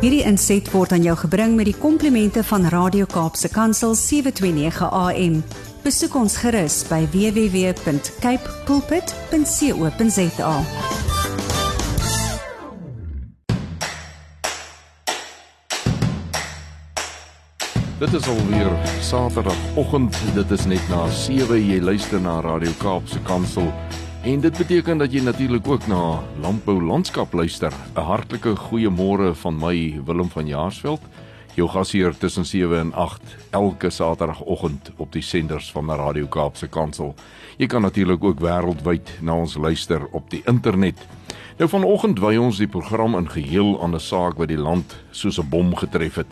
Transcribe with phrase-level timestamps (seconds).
[0.00, 5.34] Hierdie inset word aan jou gebring met die komplimente van Radio Kaapse Kansel 729 AM.
[5.84, 10.54] Besoek ons gerus by www.cape pulpit.co.za.
[18.00, 18.72] Dit is alweer
[19.04, 20.16] Saterdagoggend.
[20.32, 23.68] Dit is net na 7 jy luister na Radio Kaapse Kansel.
[24.20, 27.72] En dit beteken dat jy natuurlik ook na Landbou Landskap luister.
[27.96, 31.00] 'n Hartlike goeiemôre van my Willem van Jaarsveld.
[31.54, 33.20] Jou gasheer tussen 7 en 8
[33.50, 37.14] elke Saterdagoggend op die senders van Radio Kaapse Kansel.
[37.56, 41.06] Jy kan natuurlik ook wêreldwyd na ons luister op die internet.
[41.56, 45.38] Nou vanoggend wy ons die program in geheel aan 'n saak wat die land soos
[45.38, 46.28] 'n bom getref het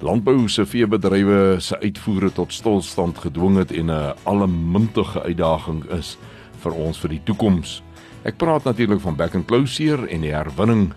[0.00, 6.16] landbou se veebedrywe se uitvoere tot stilstand gedwing het en 'n allemintige uitdaging is
[6.62, 7.80] vir ons vir die toekoms.
[8.24, 10.90] Ek praat natuurlik van back and closure en die herwinning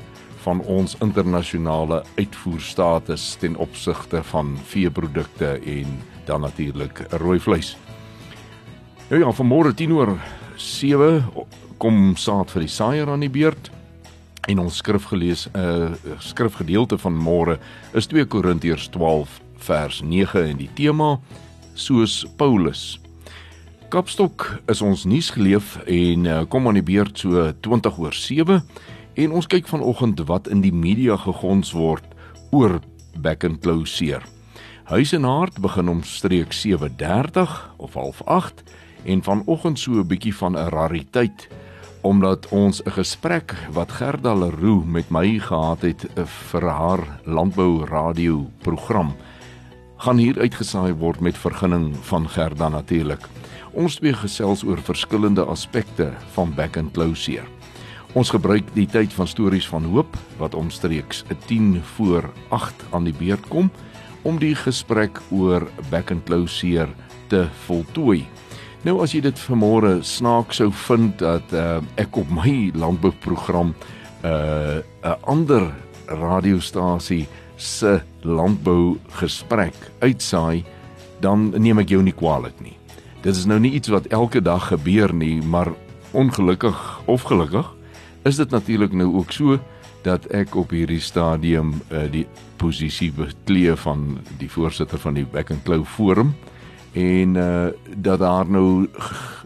[0.44, 7.78] van ons internasionale uitvoerstatus ten opsigte van veeprodukte en dan natuurlik rooi vleis.
[9.10, 10.18] Nou ja, vanmôre 10 oor
[10.56, 11.24] 7
[11.78, 13.72] kom saad vir die saaier aan die beurt.
[14.48, 17.60] En ons skrifgelees 'n uh, skrifgedeelte van môre
[17.94, 21.20] is 2 Korintiërs 12 vers 9 en die tema
[21.74, 23.03] soos Paulus.
[23.94, 28.56] Kapstok is ons nuus geleef en uh, kom aan die beurt so 20 oor 7
[29.22, 32.08] en ons kyk vanoggend wat in die media gegons word
[32.50, 32.80] oor
[33.22, 34.24] back and closure.
[34.90, 38.64] Huis en hart begin om streek 7:30 of half 8
[39.06, 41.48] en vanoggend so 'n bietjie van 'n rariteit
[42.02, 46.10] omdat ons 'n gesprek wat Gerda Leroux met my gehad het
[46.50, 49.14] vir haar landbou radio program
[49.98, 53.30] gaan hier uitgesaai word met vergunning van Gerda natuurlik.
[53.74, 57.46] Ons twee gesels oor verskillende aspekte van back and closure.
[58.14, 63.16] Ons gebruik die tyd van stories van hoop wat omstreeks 10 voor 8 aan die
[63.18, 63.72] beurt kom
[64.22, 66.92] om die gesprek oor back and closure
[67.34, 68.22] te voltooi.
[68.86, 74.28] Nou as jy dit vanmôre snaaks sou vind dat uh, ek op my landbouprogram 'n
[74.30, 75.74] uh, 'n ander
[76.06, 77.26] radiostasie
[77.58, 80.64] se landbou gesprek uitsaai,
[81.20, 82.83] dan neem ek jou nie kwaadlik nie.
[83.24, 85.72] Dit is nou nie iets wat elke dag gebeur nie, maar
[86.12, 87.76] ongelukkig of gelukkig
[88.24, 89.60] is dit natuurlik nou ook so
[90.04, 92.26] dat ek op hierdie stadium uh, die
[92.60, 96.36] posisie beklee van die voorsitter van die Back and Claw Forum
[96.94, 98.88] en uh dat daar nou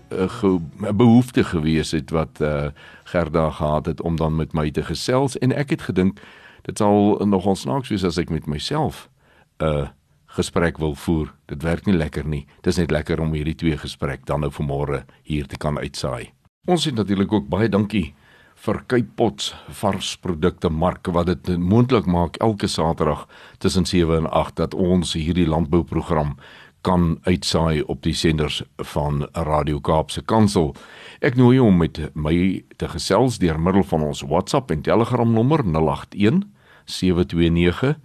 [0.09, 2.68] 'n behoefte gewees het wat uh
[3.04, 6.20] Gerda gehad het om dan met my te gesels en ek het gedink
[6.62, 9.09] dit sal nogal snaaks wees as ek met myself
[9.58, 9.88] 'n uh,
[10.36, 11.34] gesprek wil voer.
[11.48, 12.46] Dit werk nie lekker nie.
[12.62, 16.34] Dit is net lekker om hierdie twee gesprek dan nou vanmôre hier te kan uitsaai.
[16.68, 18.14] Ons het natuurlik ook baie dankie
[18.58, 23.28] vir Kypots varsprodukte mark wat dit moontlik maak elke Saterdag
[23.62, 26.36] tussen 7 en 8 dat ons hierdie landbouprogram
[26.82, 28.62] kan uitsaai op die senders
[28.94, 30.74] van Radio Kaapse Kansel.
[31.22, 35.32] Ek nooi jou om met my te gesels deur middel van ons WhatsApp en Telegram
[35.34, 36.46] nommer 081
[36.86, 37.98] 729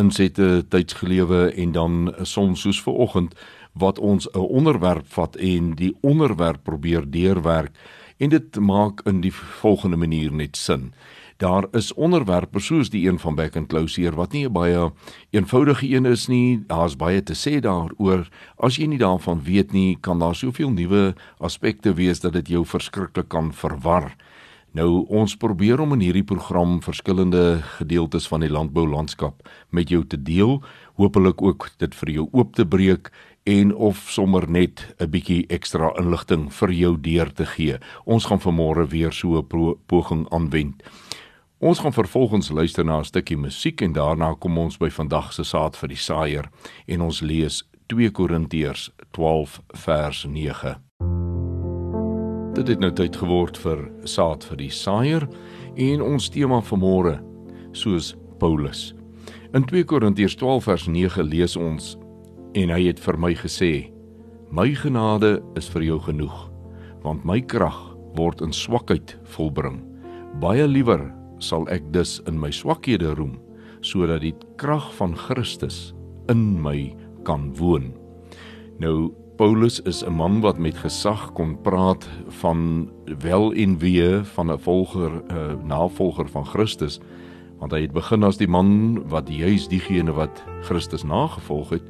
[0.00, 3.34] insette tydsgelewe en dan soms soos ver oggend
[3.72, 7.70] wat ons 'n onderwerp vat en die onderwerp probeer deurwerk
[8.18, 10.92] en dit maak in die volgende manier net sin
[11.42, 14.92] daar is onderwerpe soos die een van back and closure wat nie 'n baie
[15.30, 16.64] eenvoudige een is nie.
[16.66, 18.28] Daar's baie te sê daaroor.
[18.56, 22.64] As jy nie daarvan weet nie, kan daar soveel nuwe aspekte wees dat dit jou
[22.64, 24.16] verskriklik kan verwar.
[24.72, 30.22] Nou ons probeer om in hierdie program verskillende gedeeltes van die landboulandskap met jou te
[30.22, 30.62] deel,
[30.94, 33.10] hopelik ook dit vir jou oop te breek
[33.42, 37.78] en of sommer net 'n bietjie ekstra inligting vir jou deur te gee.
[38.04, 40.82] Ons gaan vanmôre weer so 'n poging aanwend.
[41.58, 45.44] Ons gaan vervolgens luister na 'n stukkie musiek en daarna kom ons by vandag se
[45.44, 46.50] saad vir die saaier
[46.86, 50.76] en ons lees 2 Korintiërs 12 vers 9.
[52.54, 55.28] Dit het nou tyd geword vir saad vir die saaier
[55.76, 57.20] en ons tema vanmôre
[57.72, 58.94] soos Paulus.
[59.54, 61.96] In 2 Korintiërs 12 vers 9 lees ons
[62.54, 63.92] en hy het vir my gesê:
[64.50, 66.50] "My genade is vir jou genoeg,
[67.02, 69.80] want my krag word in swakheid volbring.
[70.40, 71.10] Baie liewer
[71.42, 73.38] sal ek dus in my swakhede roem
[73.82, 75.90] sodat die krag van Christus
[76.30, 76.92] in my
[77.26, 77.90] kan woon.
[78.78, 82.06] Nou Paulus is 'n man wat met gesag kon praat
[82.42, 87.00] van wel en wee van 'n volger uh, navolger van Christus
[87.58, 91.82] want hy het begin as die man wat juis diegene wat Christus nagevolg het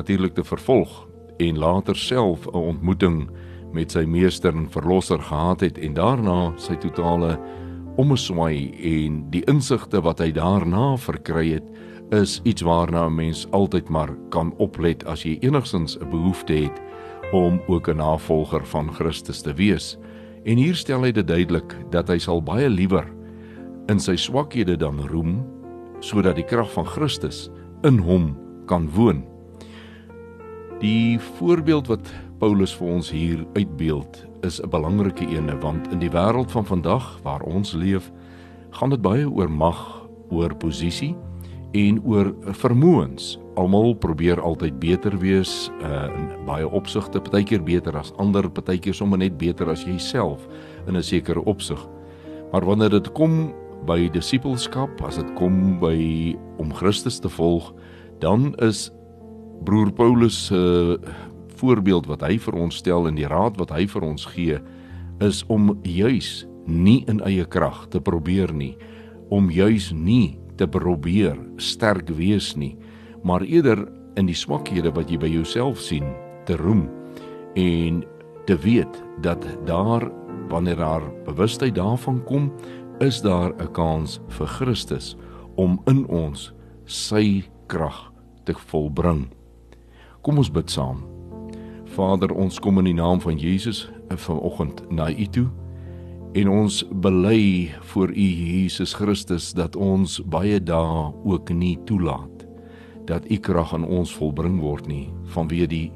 [0.00, 1.06] natuurlik te vervolg
[1.38, 3.30] en later self 'n ontmoeting
[3.72, 7.38] met sy meester en verlosser gehad het en daarna sy totale
[7.96, 11.66] omswaai en die insigte wat hy daarna verkry het
[12.10, 16.80] is iets waarna 'n mens altyd maar kan oplet as jy enigsins 'n behoefte het
[17.32, 19.98] om ook 'n navolger van Christus te wees.
[20.44, 23.06] En hier stel hy dit duidelik dat hy sal baie liewer
[23.86, 25.46] in sy swakhede dan roem
[26.00, 27.50] sodat die krag van Christus
[27.82, 28.36] in hom
[28.66, 29.29] kan woon.
[30.80, 32.08] Die voorbeeld wat
[32.40, 37.20] Paulus vir ons hier uitbeeld is 'n belangrike een want in die wêreld van vandag
[37.22, 38.12] waar ons leef,
[38.70, 41.16] gaan dit baie oor mag, oor posisie
[41.72, 43.38] en oor vermoëns.
[43.54, 49.18] Almal probeer altyd beter wees uh, in baie opsigte, partykeer beter as ander, partykeer sommer
[49.18, 50.48] net beter as jouself
[50.86, 51.88] in 'n sekere opsig.
[52.52, 53.52] Maar wanneer dit kom
[53.86, 57.74] by disippelskap, as dit kom by om Christus te volg,
[58.18, 58.90] dan is
[59.64, 61.12] broer Paulus se uh,
[61.60, 64.58] voorbeeld wat hy vir ons stel en die raad wat hy vir ons gee
[65.20, 68.76] is om juis nie in eie krag te probeer nie,
[69.28, 72.76] om juis nie te probeer sterk wees nie,
[73.24, 73.84] maar eerder
[74.20, 76.08] in die swakhede wat jy by jouself sien
[76.48, 76.86] te roem
[77.58, 78.02] en
[78.48, 80.08] te weet dat daar
[80.50, 82.50] wanneer daar bewustheid daarvan kom,
[83.00, 85.16] is daar 'n kans vir Christus
[85.56, 86.52] om in ons
[86.84, 88.12] sy krag
[88.44, 89.39] te volbring.
[90.20, 91.00] Kom ons bid saam.
[91.96, 93.86] Vader, ons kom in die naam van Jesus
[94.20, 95.48] vanoggend na U toe
[96.38, 102.44] en ons bely voor U Jesus Christus dat ons baie dae ook nie toelaat
[103.08, 105.88] dat U krag aan ons volbring word nie vanweë die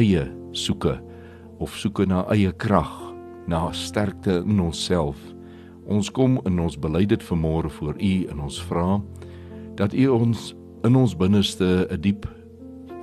[0.00, 0.98] eie soeke
[1.62, 2.92] of soeke na eie krag
[3.48, 5.16] na sterkte in onsself
[5.88, 8.98] ons kom in ons bely dit vanmôre voor U en ons vra
[9.80, 10.52] dat U ons
[10.84, 12.28] in ons binneste 'n diep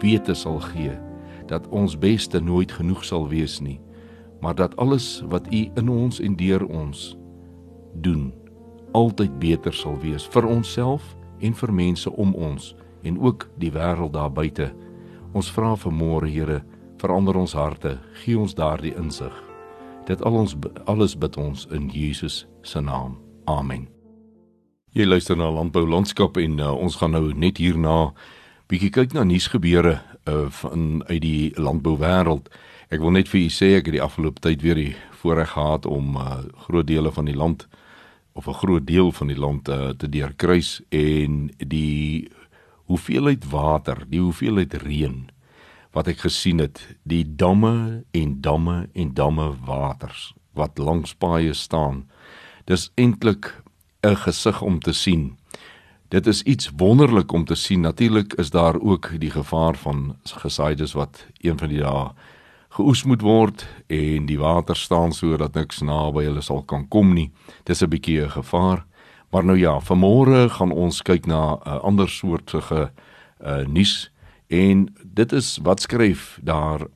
[0.01, 0.95] wete sal gee
[1.49, 3.79] dat ons beste nooit genoeg sal wees nie
[4.41, 7.17] maar dat alles wat U in ons en deur ons
[7.93, 8.33] doen
[8.95, 12.73] altyd beter sal wees vir onsself en vir mense om ons
[13.05, 14.71] en ook die wêreld daar buite.
[15.35, 16.63] Ons vra vanmôre Here,
[16.97, 19.33] verander ons harte, gee ons daardie insig.
[20.07, 20.55] Dit al ons
[20.85, 23.17] alles bid ons in Jesus se naam.
[23.45, 23.87] Amen.
[24.95, 28.13] Jy luister na Landbou Landskap en uh, ons gaan nou net hierna
[28.67, 32.49] bietjie kyk na nuusgebeure uh, van uit die landbouwêreld.
[32.89, 35.85] Ek wil net vir u sê ek het die afgelope tyd weer die voorreg gehad
[35.85, 37.67] om uh, groot dele van die land
[38.33, 42.29] of 'n groot deel van die land uh, te deurkruis en die
[42.89, 45.29] hoeveelheid water, die hoeveelheid reën
[45.95, 52.09] wat ek gesien het, die damme en damme en damme waters wat langs paaie staan.
[52.65, 53.61] Dis eintlik
[54.03, 55.37] 'n gesig om te sien.
[56.07, 57.81] Dit is iets wonderlik om te sien.
[57.81, 62.11] Natuurlik is daar ook die gevaar van gesaides wat een van die dae
[62.75, 67.31] geoes moet word en die water staan sodat niks naby hulle sal kan kom nie.
[67.63, 68.85] Dis 'n bietjie 'n gevaar.
[69.31, 72.91] Maar nou ja, vanmôre gaan ons kyk na 'n uh, ander soortige
[73.45, 74.11] uh, nuus
[74.47, 76.87] en dit is wat skryf daar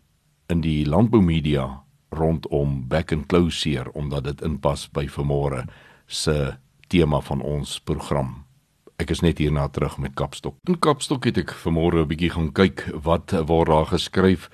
[0.47, 5.65] in die landboumedia rondom back and closure omdat dit inpas by vanmôre
[6.07, 6.57] se
[6.87, 8.48] tema van ons program.
[8.99, 10.57] Ek is net hierna terug met Kapstok.
[10.67, 14.49] In Kapstok het ek vanmôre 'n bietjie gaan kyk wat word daar geskryf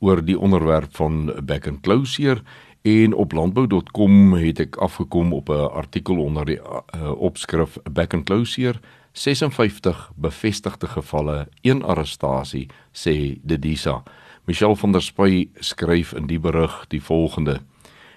[0.00, 2.40] oor die onderwerp van back and closure
[2.82, 8.24] en op landbou.com het ek afgekom op 'n artikel onder die uh, opskrif back and
[8.24, 8.80] closure
[9.12, 14.02] 56 bevestigde gevalle, een arrestasie sê Dedisa.
[14.46, 17.60] Michelle van der Spuy skryf in die berig die volgende: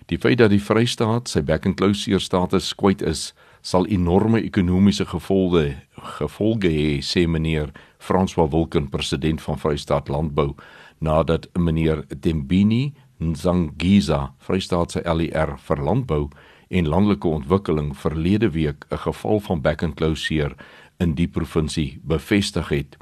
[0.06, 5.05] Die feit dat die Vrystaat sy back and closure status kwyt is, sal enorme ekonomiese
[5.08, 5.77] gevolge
[6.20, 10.58] gevolge hê, sê meneer François Wilken, president van Vrystaat Landbou
[11.00, 12.93] nadat meneer Dembini
[13.24, 16.27] Nzangiza, Vrystaatse LER vir landbou
[16.74, 20.55] en landelike ontwikkeling verlede week 'n geval van back and closure
[21.00, 22.98] in die provinsie bevestig het.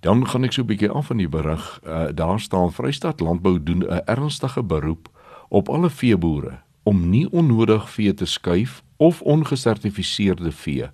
[0.00, 1.80] Dan gaan ek so 'n bietjie af van die berig.
[1.86, 5.08] Uh, daar staan Vrystaat Landbou doen 'n ernstige beroep
[5.48, 10.90] op alle veeboere om nie onnodig vee te skuif of ongesertifiseerde vee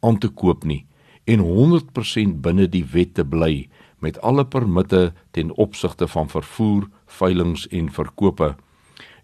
[0.00, 0.84] aan te koop nie
[1.24, 3.68] en 100% binne die wet te bly
[4.04, 8.54] met alle permitte ten opsigte van vervoer, veilinge en verkope.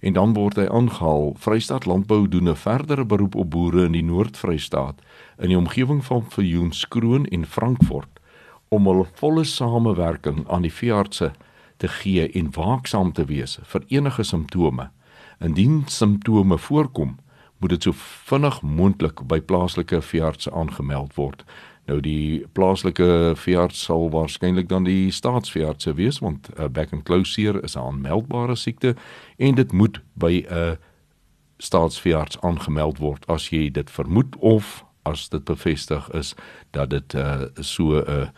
[0.00, 1.34] En dan word hy aangehaal.
[1.36, 5.02] Vrystaat Landbou doen 'n verdere beroep op boere in die Noord-Vrystaat
[5.38, 8.20] in die omgewing van Viljoenskroon en Frankfurt
[8.68, 11.32] om hul volle samewerking aan die veeartse
[11.76, 14.90] te gee en waaksaam te wees vir enige simptome.
[15.40, 17.18] Indien simptome voorkom,
[17.60, 17.92] moet dit so
[18.28, 21.44] vinnig moontlik by plaaslike veearts aangemeld word.
[21.86, 27.04] Nou die plaaslike veearts sal waarskynlik dan die staatsveearts wees want 'n uh, back and
[27.04, 28.94] close seer is 'n aanmeldbare siekte
[29.36, 30.76] en dit moet by 'n uh,
[31.58, 36.34] staatsveearts aangemeld word as jy dit vermoed of as dit bevestig is
[36.70, 38.28] dat dit uh, so 'n uh,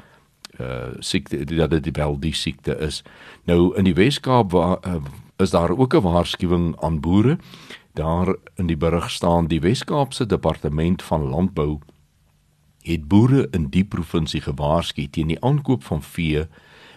[0.61, 3.03] uh, siekte dat dit wel die siekte is.
[3.45, 4.95] Nou in die Weskaap waar uh,
[5.37, 7.39] is daar ook 'n waarskuwing aan boere.
[7.93, 11.79] Daar in die berig staan die Weskaapse Departement van Landbou
[12.83, 16.47] het boere in die provinsie gewaarsku teen die aankoop van vee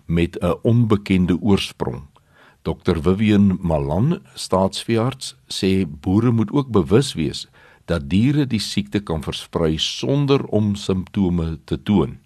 [0.05, 2.07] met 'n onbekende oorsprong.
[2.61, 7.47] Dr Vivian Malan, staatsveearts, sê boere moet ook bewus wees
[7.85, 12.17] dat diere die siekte kan versprei sonder om simptome te toon.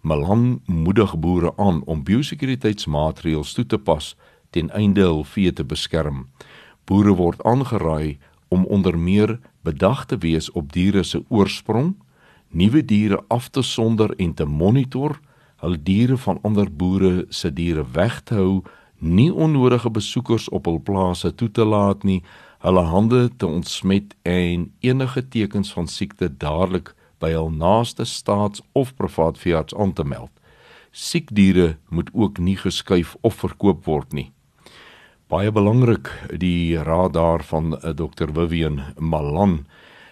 [0.00, 4.16] Malan moedig boere aan om biosekuriteitsmaatreëls toe te pas
[4.50, 6.28] ten einde hul vee te beskerm.
[6.88, 8.16] Boere word aangeraai
[8.48, 11.92] om onder meer bedag te wees op diere se oorsprong,
[12.48, 15.18] nuwe diere af te sonder en te monitor,
[15.60, 18.62] hul diere van ander boere se diere weg te hou,
[18.98, 22.22] nie onnodige besoekers op hul plase toe te laat nie,
[22.64, 28.94] hulle hande te ontsmet en enige tekens van siekte dadelik by hul naaste staats- of
[28.96, 30.32] privaat veearts aan te meld.
[30.90, 34.30] Siek diere moet ook nie geskuif of verkoop word nie.
[35.28, 36.08] Baie belangrik
[36.40, 39.66] die raad daar van eh, Dr Vivian Malan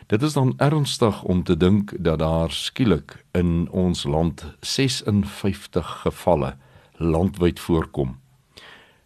[0.07, 6.53] Dit is dan ernstig om te dink dat daar skielik in ons land 56 gevalle
[6.97, 8.19] landwyd voorkom.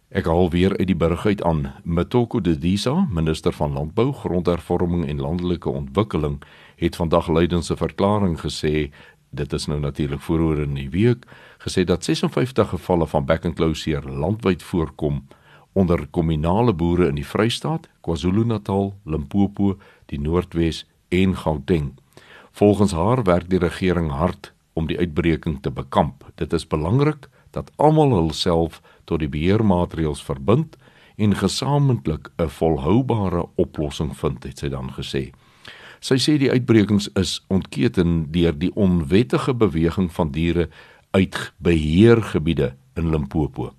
[0.09, 5.69] Ek haal weer uit die uit aan Mtoko Dedisa, minister van Landbou, Grondhervorming en Landelike
[5.69, 6.41] Ontwikkeling,
[6.75, 8.91] het vandag lydens 'n verklaring gesê,
[9.29, 11.25] dit is nou natuurlik vooroor in die week,
[11.59, 15.23] gesê dat 56 gevalle van back and close hier landwyd voorkom
[15.73, 19.77] onder kominale boere in die Vrystaat, KwaZulu-Natal, Limpopo,
[20.11, 21.93] die Noordwes en Gauteng.
[22.51, 26.25] Volgens haar werk die regering hard om die uitbreking te bekamp.
[26.35, 30.77] Dit is belangrik dat almal hulself tot die beheermaatreëls verbind
[31.15, 35.31] en gesamentlik 'n volhoubare oplossing vind, het sy dan gesê.
[35.99, 40.69] Sy sê die uitbrekings is ontketen deur die onwettige beweging van diere
[41.11, 43.73] uit beheergebiede in Limpopo.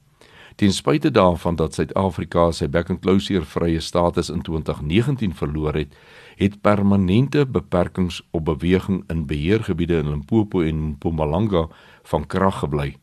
[0.62, 5.94] Ten spyte daarvan dat Suid-Afrika sy back and closure vrye status in 2019 verloor het,
[6.38, 11.64] het permanente beperkings op beweging in beheergebiede in Limpopo en Mpumalanga
[12.02, 12.94] van krag gebly.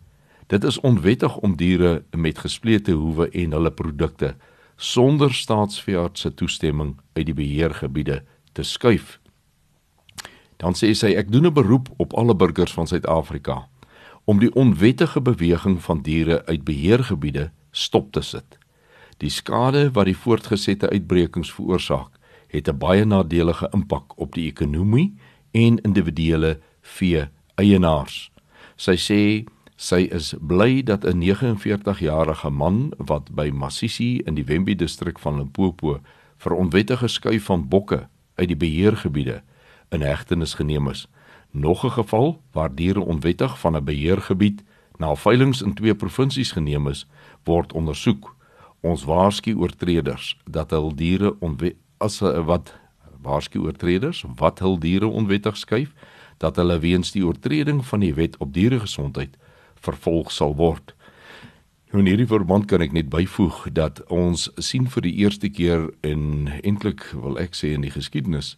[0.47, 4.37] Dit is onwettig om diere met gesplete hoewe en hulle produkte
[4.75, 9.19] sonder staatsveearts se toestemming uit die beheergebiede te skuif.
[10.63, 13.67] Dan sê sy ek doen 'n beroep op alle burgers van Suid-Afrika
[14.29, 18.57] om die onwettige beweging van diere uit beheergebiede stop te sit.
[19.17, 22.19] Die skade wat die voortgesette uitbrekings veroorsaak,
[22.53, 25.15] het 'n baie nadelige impak op die ekonomie
[25.51, 28.31] en individuele vee eienaars.
[28.75, 29.21] Sy sê
[29.75, 35.37] sy is bly dat 'n 49-jarige man wat by Masisi in die Wembe distrik van
[35.37, 35.99] Limpopo
[36.37, 39.41] vir onwettige skuif van bokke uit die beheergebiede
[39.89, 41.07] in hegtenis geneem is.
[41.51, 44.63] Nog 'n geval waar diere onwettig van 'n beheergebied
[44.97, 47.07] na veilinge in twee provinsies geneem is,
[47.43, 48.35] word ondersoek.
[48.81, 51.35] Ons waarsku oortreders dat hul diere
[51.97, 52.79] as wat
[53.21, 55.93] waarsku oortreders wat hul diere onwettig skuif
[56.37, 59.37] dat hulle weens die oortreding van die wet op dieregesondheid
[59.75, 60.95] vervolg sal word.
[61.91, 65.87] Nou in hierdie verband kan ek net byvoeg dat ons sien vir die eerste keer
[66.05, 68.55] in eintlik wil ek sê in die geskiedenis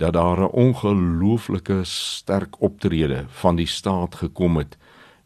[0.00, 4.76] dat daar 'n ongelooflike sterk optrede van die staat gekom het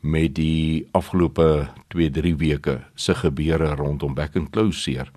[0.00, 5.11] met die afgelope 2-3 weke se gebeure rondom back and close seer.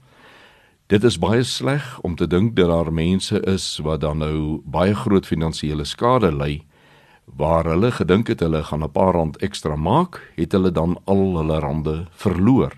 [0.86, 4.96] Dit is baie sleg om te dink dat daar mense is wat dan nou baie
[4.96, 6.64] groot finansiële skade ly
[7.26, 11.38] waar hulle gedink het hulle gaan 'n paar rand ekstra maak, het hulle dan al
[11.38, 12.74] hulle rande verloor.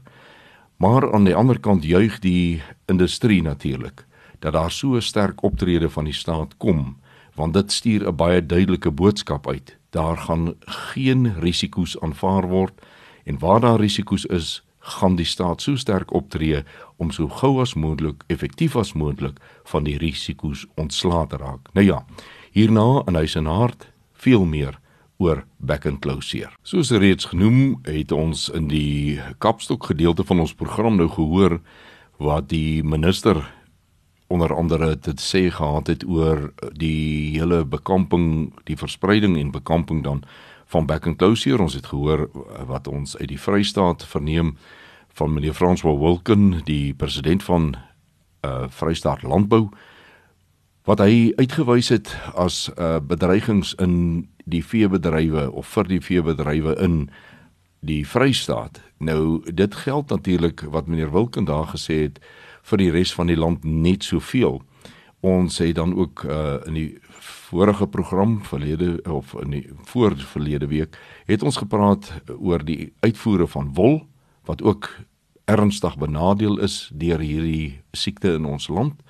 [0.77, 4.07] Maar aan die ander kant juig die industrie natuurlik
[4.39, 6.97] dat daar so 'n sterk optrede van die staat kom,
[7.35, 9.77] want dit stuur 'n baie duidelike boodskap uit.
[9.89, 12.81] Daar gaan geen risiko's aanvaar word
[13.23, 16.63] en waar daar risiko's is, gaan die staat so sterk optree
[16.97, 21.69] om so gou as moontlik effektief as moontlik van die risiko's ontslae te raak.
[21.73, 22.05] Nou ja,
[22.51, 24.79] hierna in huis en hart veel meer
[25.17, 26.49] oor back and closure.
[26.63, 31.59] Soos reeds genoem, het ons in die kapstok gedeelte van ons program nou gehoor
[32.17, 33.43] wat die minister
[34.29, 40.23] onder andere dit sê gehad het oor die hele bekamping, die verspreiding en bekamping dan
[40.69, 41.61] van back and closure.
[41.61, 42.29] Ons het gehoor
[42.69, 44.55] wat ons uit die Vrystaat verneem
[45.17, 47.75] van meneer François Wilken, die president van
[48.45, 49.67] uh Vrystaat Landbou
[50.87, 57.09] wat hy uitgewys het as uh bedreigings in die veebedrywe of vir die veebedrywe in
[57.85, 58.79] die Vrystaat.
[58.97, 62.19] Nou dit geld natuurlik wat meneer Wilken daar gesê het
[62.69, 64.61] vir die res van die land net soveel.
[65.25, 66.91] Ons het dan ook uh in die
[67.49, 73.73] vorige program verlede of in die voorverlede week het ons gepraat oor die uitvoere van
[73.73, 74.03] wol
[74.45, 74.89] wat ook
[75.49, 79.01] ernstig benadeel is deur hierdie siekte in ons land.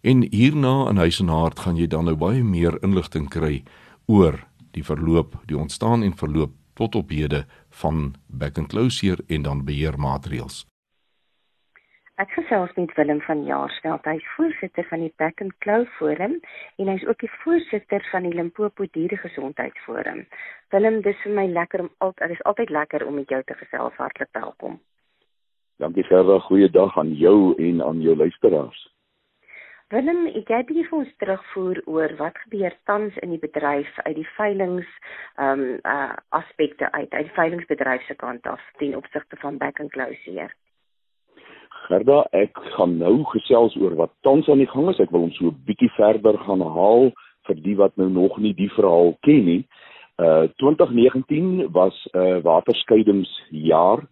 [0.00, 3.62] En hierna in Huis en Hart gaan jy dan nou baie meer inligting kry
[4.06, 4.40] oor
[4.76, 7.44] die verloop, die ontstaan en verloop tot op hede
[7.80, 10.64] van back and closure en dan beheermaatreëls.
[12.22, 14.04] Ek gesels met Willem van Jaarsveld.
[14.06, 16.36] Hy is voorsitter van die Back and Claw Forum
[16.78, 20.20] en hy is ook die voorsitter van die Limpopo Dieregesondheidsforum.
[20.70, 23.58] Willem, dis vir my lekker om altyd, dit is altyd lekker om met jou te
[23.58, 23.98] gesels.
[23.98, 24.78] Hartlik welkom.
[25.82, 28.86] Dankie Gerda, goeiedag aan jou en aan jou luisteraars.
[29.90, 34.20] Willem, ek het hier vir ons terugvoer oor wat gebeur tans in die bedryf uit
[34.22, 34.98] die veilings
[35.34, 39.82] ehm um, uh aspekte uit uit die veilingsbedryf se kant af ten opsigte van Back
[39.82, 40.54] and Closure.
[41.84, 45.00] Gerda, ek gaan nou gesels oor wat tans aan die gang is.
[45.02, 47.12] Ek wil hom so 'n bietjie verder gaan haal
[47.46, 49.62] vir die wat nou nog nie die verhaal ken nie.
[50.16, 54.06] Uh 2019 was 'n uh, waterskeidingsjaar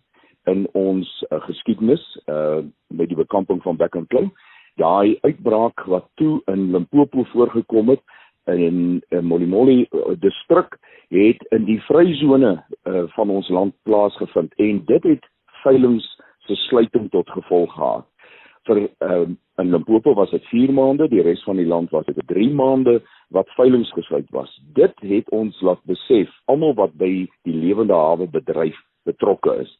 [0.44, 4.28] in ons uh, geskiedenis uh met die bekamping van Back and Claw.
[4.76, 8.02] Daai uitbraak wat toe in Limpopo voorgekom het
[8.44, 10.76] in 'n Molimoli uh, distrik
[11.08, 15.24] het in die vryzone uh, van ons land plaasgevind en dit het
[15.62, 16.11] veilings
[16.46, 18.08] se sluiting tot gevolg gehad.
[18.66, 22.18] Vir um, in Limpopo was dit 4 maande, die res van die land was dit
[22.26, 23.00] 3 maande
[23.34, 24.52] wat veilinge gesluit was.
[24.74, 27.10] Dit het ons laat besef almal wat by
[27.42, 29.72] die lewende hawe bedryf betrokke is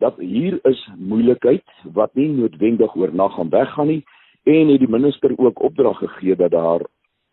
[0.00, 4.04] dat hier is moeilikheid wat nie noodwendig oornag gaan weggaan nie
[4.48, 6.84] en het die minister ook opdrag gegee dat daar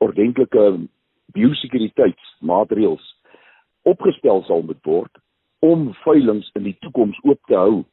[0.04, 0.66] ordentlike
[1.36, 3.06] biosekuriteitsmaatreëls
[3.88, 5.22] opgestel sal moet word
[5.64, 7.86] om veilinge in die toekoms oop te hou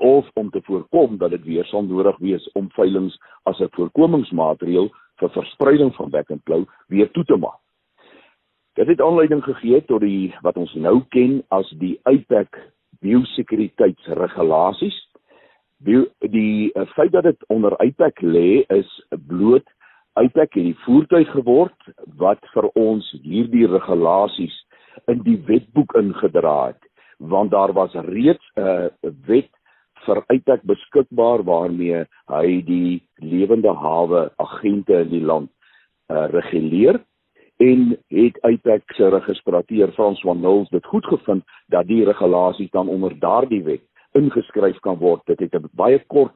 [0.00, 4.90] of om te voorkom dat dit weer sal nodig wees om veilinge as 'n voorkomingsmaatreël
[5.20, 7.60] vir verspreiding van back and claw weer toe te maak.
[8.74, 12.58] Dit het aanleiding gegee tot die wat ons nou ken as die IPAC
[13.00, 14.98] biosekuriteitsregulasies.
[15.78, 19.68] Bio, die uh, feit dat dit onder IPAC lê is bloot
[20.16, 24.54] IPAC het die voertuig geword wat vir ons hierdie regulasies
[25.12, 28.88] in die wetboek ingedra het want daar was reeds 'n uh,
[29.26, 29.50] wet
[30.06, 35.50] vir uitdek beskikbaar waarmee hy die lewende hawe agente in die land
[36.10, 37.00] uh, reguleer
[37.56, 42.88] en het uitdek se registrateur Frans van Nulls dit goed gevind dat die regulasies dan
[42.88, 43.84] onder daardie wet
[44.16, 45.22] ingeskryf kan word.
[45.26, 46.34] Dit het 'n baie kort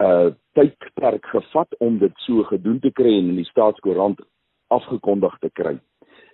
[0.00, 4.20] uh tydperk gevat om dit so gedoen te kry en in die staatskoerant
[4.68, 5.78] afgekondig te kry.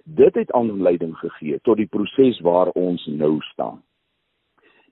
[0.05, 3.83] Dit het aanleiding gegee tot die proses waar ons nou staan.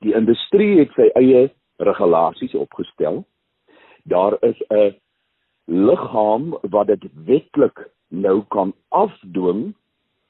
[0.01, 3.24] Die industrie het sy eie regulasies opgestel.
[4.02, 4.96] Daar is 'n
[5.64, 9.74] liggaam wat dit wetlik nou kan afdwing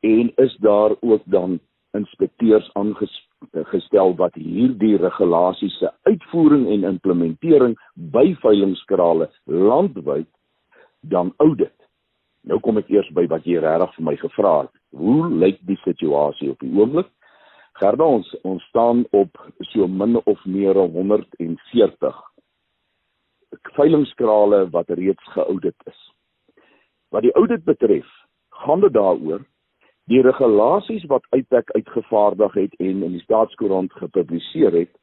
[0.00, 8.34] en is daar ook dan inspekteurs aangestel wat hierdie regulasies se uitvoering en implementering by
[8.40, 10.28] veilingskrale landwyd
[11.00, 11.74] dan audit.
[12.40, 14.74] Nou kom ek eers by wat jy regtig vir my gevra het.
[14.96, 17.10] Hoe lyk die situasie op die oomblik?
[17.78, 19.38] Gerda ons ons staan op
[19.70, 22.16] so min of meer 140
[23.76, 26.00] veilingskrale wat reeds geaudit is.
[27.14, 28.08] Wat die audit betref,
[28.64, 29.46] gaan dit daaroor
[30.10, 34.94] die regulasies wat uitpak uitgevaardig het en in die staatskoerant gepubliseer het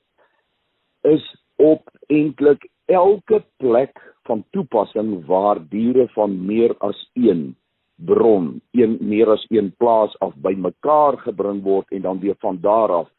[1.08, 1.26] is
[1.62, 7.54] op eintlik elke plek van toepassing waar diere van meer as 1
[7.96, 12.92] bron, een meer as een plaas af bymekaar gebring word en dan weer van daar
[12.92, 13.10] af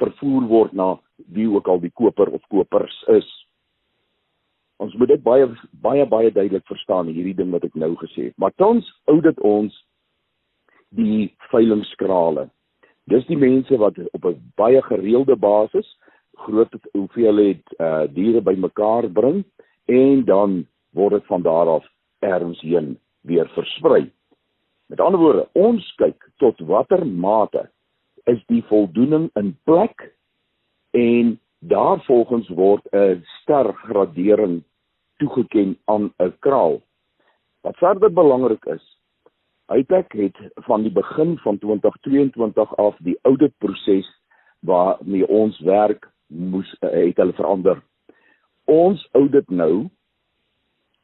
[0.00, 0.94] vervoer word na
[1.28, 3.28] wie ook al die koper of kopers is.
[4.80, 8.36] Ons moet dit baie baie baie duidelik verstaan hierdie ding wat ek nou gesê het.
[8.40, 9.74] Maar tans ou dit ons
[10.96, 12.48] die veilingskrale.
[13.10, 15.86] Dis die mense wat op 'n baie gereelde basis
[16.40, 19.44] groot hoeveelheid uh diere bymekaar bring
[19.84, 21.84] en dan word dit van daar af
[22.18, 24.12] ergens heen weer versprei.
[24.86, 27.68] Met ander woorde, ons kyk tot watter mate
[28.28, 30.10] is die voldoening in plek
[30.96, 34.62] en daarvolgens word 'n stergradering
[35.18, 36.80] toegeken aan 'n kraal.
[37.60, 39.00] Wat verder belangrik is,
[39.70, 44.08] Hypek het van die begin van 2022 af die auditproses
[44.66, 47.78] waarmee ons werk moes uh, het hulle verander.
[48.64, 49.86] Ons ou dit nou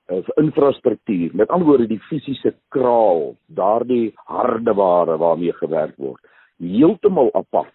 [0.07, 1.35] vir infrastruktuur.
[1.35, 6.23] Met ander woorde die fisiese kraal, daardie harde ware waarmee gewerk word,
[6.63, 7.75] heeltemal apart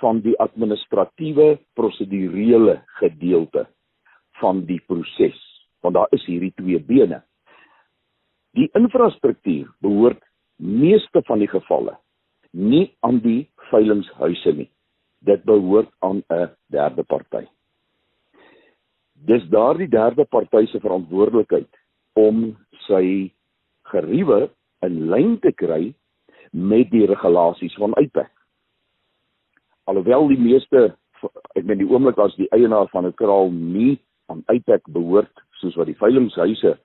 [0.00, 3.66] van die administratiewe prosedurele gedeelte
[4.40, 5.38] van die proses
[5.82, 7.20] want daar is hierdie twee bene
[8.58, 10.22] die infrastruktuur behoort
[10.56, 11.96] meeste van die gevalle
[12.52, 14.70] nie aan die veilingshuise nie
[15.26, 17.44] dit behoort aan 'n derde party
[19.26, 21.70] dis daardie derde party se verantwoordelikheid
[22.14, 23.30] om sy
[23.90, 24.48] geriewe
[24.86, 25.94] in lyn te kry
[26.52, 28.32] met die regulasies van uitpak
[29.88, 30.90] alhoewel die meeste
[31.56, 35.76] ek meen die oomblik as die eienaar van 'n kraal nie aan Uitpak behoort soos
[35.80, 36.76] wat die veilingshuise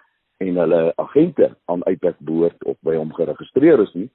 [0.43, 4.09] en hulle agente aan Uitpak behoort of by hom geregistreer is nie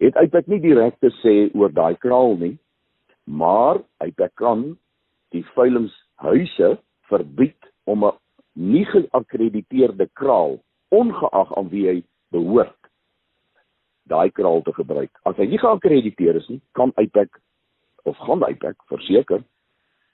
[0.00, 2.56] het Uitpak nie direk te sê oor daai kraal nie
[3.24, 4.64] maar Uitpak kan
[5.36, 6.78] die veilingshuise
[7.10, 8.18] verbied om 'n
[8.54, 12.80] nie geakkrediteerde kraal ongeag aan wie hy behoort
[14.04, 17.40] daai kraal te gebruik as hy nie geakkrediteer is nie kan Uitpak
[18.04, 19.42] of gaan Hypack verseker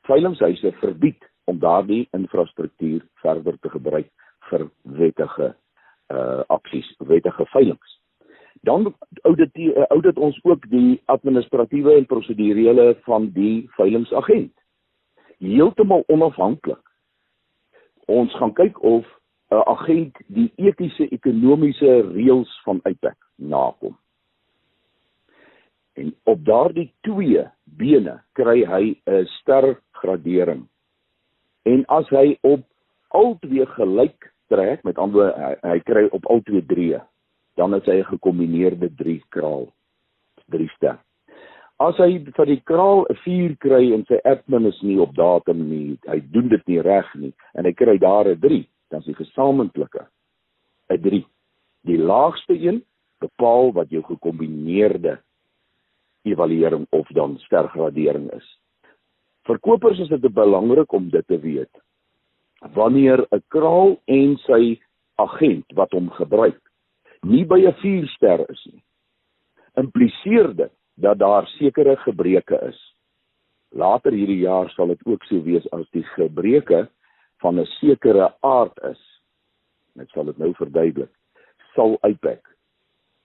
[0.09, 4.11] veilingshuise verbied om daardie infrastruktuur verder te gebruik
[4.51, 5.55] vir wettige
[6.11, 7.91] uh aksies, wettige veilings.
[8.67, 8.89] Dan
[9.23, 14.53] audit uh, audit ons ook die administratiewe en prosedurele van die veilingsagent.
[15.41, 16.83] Heeltemal onafhanklik.
[18.11, 19.07] Ons gaan kyk of
[19.51, 23.97] 'n agent die etiese ekonomiese reëls van Hypack nakom.
[25.93, 30.69] En op daardie twee bene kry hy 'n stergradering.
[31.63, 32.63] En as hy op
[33.09, 37.01] al twee gelyk trek, met ander hy, hy kry op al twee 3,
[37.55, 39.73] dan is hy 'n gekombineerde 3 kraal.
[40.49, 40.99] 3 ster.
[41.81, 45.63] As hy vir die kraal 'n 4 kry en sy admin is nie op datum
[45.65, 49.07] nie, hy doen dit nie reg nie en hy kry daar 'n 3, dan is
[49.07, 50.05] die gesamentlike
[50.91, 51.25] 'n 3.
[51.89, 52.83] Die laagste een
[53.21, 55.21] bepaal wat jou gekombineerde
[56.29, 58.45] evaluering of dan stergradering is.
[59.49, 61.73] Verkopers is dit belangrik om dit te weet.
[62.75, 64.79] Wanneer 'n kraal en sy
[65.17, 66.61] agent wat hom gebruik
[67.23, 68.83] nie by 'n 4 ster is nie,
[69.77, 72.79] impliseer dit dat daar sekere gebreke is.
[73.69, 76.89] Later hierdie jaar sal dit ook so wees as die gebreke
[77.41, 79.03] van 'n sekere aard is.
[79.95, 81.13] Net sal dit nou verduidelik.
[81.75, 82.57] Sal uitpak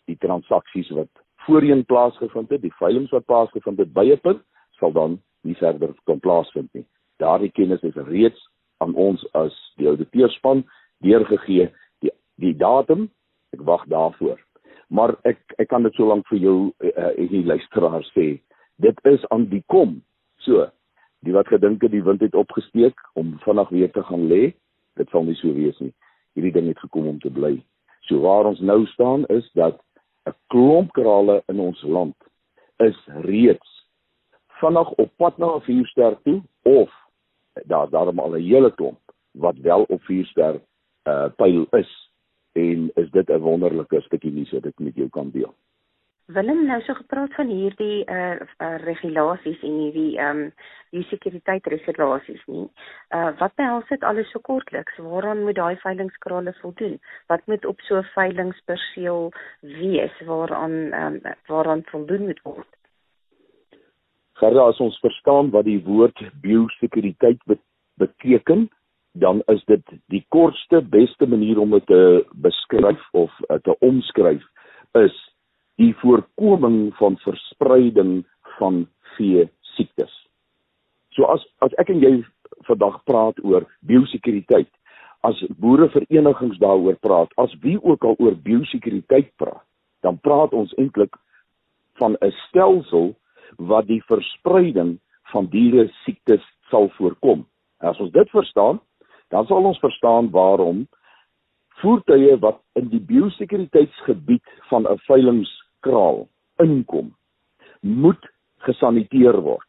[0.05, 1.09] die transaksies wat
[1.45, 4.41] voorheen plaasgevind het, die veiling wat plaasgevind het by 'n punt,
[4.79, 6.85] sal dan nie verder kan plaasvind nie.
[7.17, 10.65] Daardie kennis is reeds aan ons as die auditeurspan
[10.97, 11.69] deurgegee.
[11.99, 13.09] Die die datum,
[13.55, 14.39] ek wag daarvoor.
[14.87, 18.39] Maar ek ek kan dit so lank vir jou eh uh, die luisteraar sê.
[18.77, 20.01] Dit is aan die kom.
[20.37, 20.67] So,
[21.25, 24.53] die wat gedink het die wind het opgesteek om vanaand weer te gaan lê,
[24.95, 25.93] dit sal nie so wees nie.
[26.35, 27.55] Hierdie ding het gekom om te bly.
[28.05, 29.81] So waar ons nou staan is dat
[30.27, 32.15] 'n klomp krale in ons land
[32.77, 33.75] is reeds
[34.59, 36.91] vinnig op pad na 'n 4-ster toe of
[37.65, 38.99] daar daarom al 'n hele klomp
[39.31, 40.61] wat wel op 4-ster
[41.07, 41.91] uh pyl is
[42.55, 45.53] en is dit 'n wonderlike stukkie nuus wat ek met jou kan deel.
[46.25, 50.53] Willem nou so gepraat van hierdie uh, uh regulasies en hierdie ehm um,
[50.89, 52.63] die sekuriteitsregulasies nie.
[53.13, 54.97] Uh wat behels dit alles so kortliks?
[54.97, 56.97] Waaraan moet daai veilingskrale voldoen?
[57.27, 62.71] Wat moet op so 'n veilingsperseel wees waaraan ehm um, waaraan voldoen moet word?
[64.33, 67.39] Gerda, as ons verstaan wat die woord biosekuriteit
[68.01, 68.69] beteken,
[69.15, 74.43] dan is dit die kortste beste manier om dit te beskryf of uh, te omskryf
[74.99, 75.15] is
[75.79, 78.25] die voorkoming van verspreiding
[78.57, 80.11] van vee siektes.
[81.15, 82.13] So as as ek en jy
[82.67, 84.69] vandag praat oor biosekuriteit,
[85.23, 89.63] as boereverenigings daaroor praat, as wie ook al oor biosekuriteit praat,
[90.03, 91.15] dan praat ons eintlik
[91.99, 93.15] van 'n stelsel
[93.57, 94.97] wat die verspreiding
[95.31, 97.45] van diere siektes sal voorkom.
[97.79, 98.79] As ons dit verstaan,
[99.35, 100.85] dan sal ons verstaan waarom
[101.81, 105.51] voertuie wat in die biosekuriteitsgebied van 'n veilings
[105.83, 106.27] kraal
[106.63, 107.11] inkom
[107.81, 108.23] moet
[108.67, 109.67] gesaniteer word.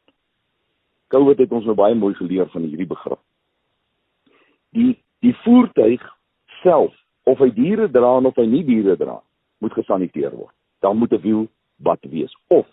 [1.09, 3.22] COVID het ons nou baie mooi geleer van hierdie begrip.
[4.70, 6.02] Die die voertuig
[6.62, 9.20] self of hy diere dra of hy nie diere dra,
[9.59, 10.55] moet gesaniteer word.
[10.81, 12.66] Dan moet 'n wiel bad wees of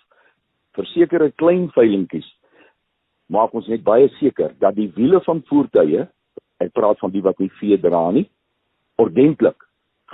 [0.72, 2.30] versekerde klein veilingkies
[3.26, 6.08] maak ons net baie seker dat die wiele van voertuie,
[6.64, 8.28] ek praat van die wat nie vee dra nie,
[9.02, 9.58] ordentlik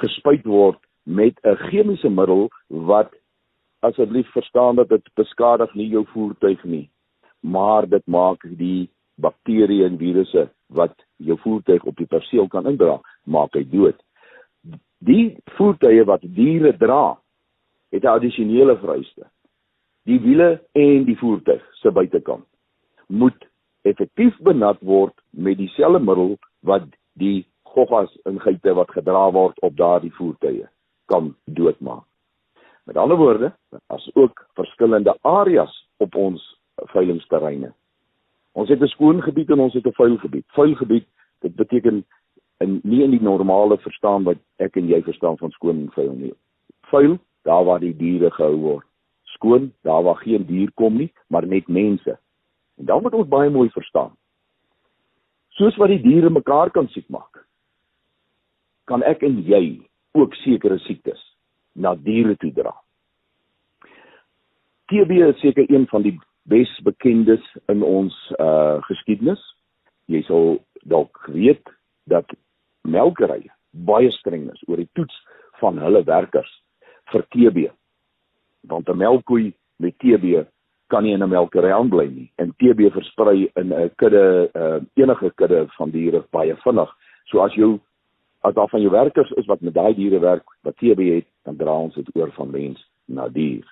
[0.01, 3.13] gespuit word met 'n chemiese middel wat
[3.79, 6.89] asseblief verstaan dat dit beskadig nie jou voertuig nie,
[7.41, 12.99] maar dit maak die bakterieë en virusse wat jou voertuig op die perseel kan indra,
[13.23, 13.97] maak hy dood.
[14.99, 17.17] Die voertuie wat diere dra,
[17.91, 19.25] het 'n addisionele vereiste.
[20.05, 22.45] Die wiele en die voertuig se buitekant
[23.07, 23.48] moet
[23.81, 29.77] effektief benat word met dieselfde middel wat die goggas in geite wat gedra word op
[29.77, 30.67] daardie voertuie
[31.05, 32.05] kan doodmaak.
[32.85, 33.51] Met ander woorde,
[33.87, 36.41] as ook verskillende areas op ons
[36.93, 37.73] veilingsterreine.
[38.51, 40.45] Ons het 'n skoon gebied en ons het 'n vuil gebied.
[40.47, 41.07] Vuil gebied,
[41.39, 42.05] dit beteken
[42.57, 46.13] in nie in die normale verstaan wat ek en jy verstaan van skoon en vuil
[46.13, 46.33] nie.
[46.81, 48.85] Vuil, daar waar die diere gehou word.
[49.23, 52.17] Skoon, daar waar geen dier kom nie, maar net mense.
[52.79, 54.15] En dan moet ons baie mooi verstaan.
[55.59, 57.43] Soos wat die diere mekaar kan siek maak,
[58.87, 59.81] kan ek en jy
[60.17, 61.19] ook sekere siektes
[61.75, 62.71] na diere toe dra.
[64.89, 66.15] TB is seker een van die
[66.49, 69.41] besbekendes in ons uh geskiedenis.
[70.09, 70.57] Jy sal
[70.89, 71.67] dalk weet
[72.09, 72.31] dat
[72.87, 75.13] melkerye baie streng is oor die toets
[75.59, 76.49] van hulle werkers
[77.11, 77.67] vir TB.
[78.71, 80.47] Want 'n melkkoe met TB
[80.89, 82.32] kan nie in 'n melkery aanbly nie.
[82.38, 86.89] En TB versprei in 'n kudde uh enige kudde van diere baie vinnig.
[87.25, 87.80] So as jou
[88.41, 91.56] as daar van jou werkers is wat met daai diere werk wat TB het, dan
[91.56, 93.65] dra ons dit oor van mens na dier.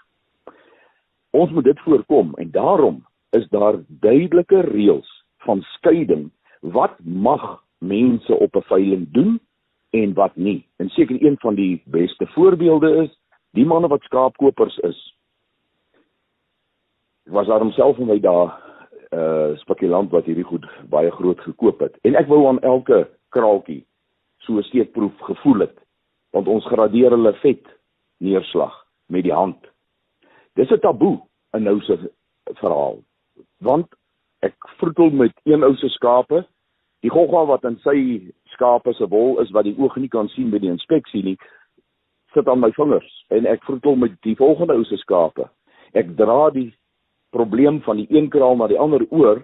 [1.29, 6.29] Ons moet dit voorkom en daarom is daar duidelike reëls van skeiding
[6.61, 9.39] wat mag mense op 'n veiling doen
[9.89, 10.65] en wat nie.
[10.75, 13.19] En seker een van die beste voorbeelde is
[13.51, 15.16] die manne wat skaapkopers is.
[17.29, 18.55] Was daar homself en my daar
[19.11, 21.97] 'n uh, spekulant wat hierdie goed baie groot gekoop het.
[22.01, 23.85] En ek wou aan elke kraaltjie
[24.37, 25.77] so 'n steekproef gevoel het
[26.31, 27.65] want ons gradeer hulle vet
[28.17, 29.59] neerslag met die hand.
[30.53, 31.21] Dis 'n taboe
[31.53, 32.11] in nou se
[32.43, 32.99] verhaal.
[33.57, 33.87] Want
[34.39, 36.45] ek vroetel met een ou se skape,
[36.99, 40.49] die gogga wat in sy skape se wol is wat die oog nie kan sien
[40.49, 41.37] by die inspeksie nie,
[42.33, 45.49] sit aan my vingers en ek vroetel met die volgende ou se skape.
[45.93, 46.73] Ek dra die
[47.37, 49.43] probleem van die een kraal na die ander oor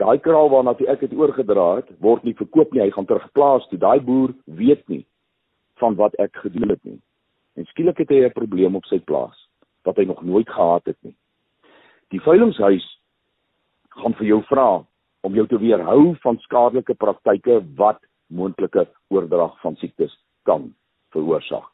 [0.00, 3.66] daai kraal waarna toe ek dit oorgedra het, word nie verkoop nie, hy gaan terugplaas
[3.70, 3.78] toe.
[3.78, 5.04] Daai boer weet nie
[5.82, 6.98] van wat ek gedoen het nie.
[7.58, 9.36] En skielik het hy 'n probleem op sy plaas
[9.84, 11.14] wat hy nog nooit gehad het nie.
[12.10, 12.84] Die veilinghuis
[13.90, 14.84] gaan vir jou vra
[15.22, 20.12] om jou te weerhou van skadelike praktyke wat moontlike oordrag van siektes
[20.44, 20.74] kan
[21.12, 21.70] veroorsaak.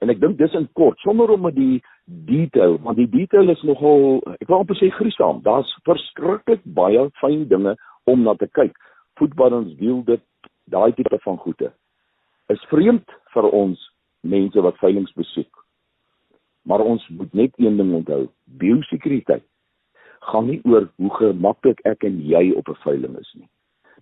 [0.00, 3.62] En ek dink dis in kort sonder om met die detail, want die detail is
[3.66, 5.42] nogal ek wil amper sê gruisam.
[5.46, 7.74] Daar's verskriklik baie fyn dinge
[8.06, 8.76] om na te kyk.
[9.18, 10.22] Voetballers wiel dit
[10.70, 11.72] daai tipe van goede.
[12.52, 13.82] Is vreemd vir ons
[14.22, 15.64] mense wat veilinge besoek.
[16.66, 18.26] Maar ons moet net een ding onthou.
[18.58, 19.44] Biosekuriteit
[20.30, 23.48] gaan nie oor hoe gemaklik ek en jy op 'n veiling is nie.